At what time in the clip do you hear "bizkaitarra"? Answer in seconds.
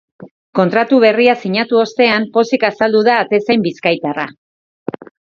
3.71-4.29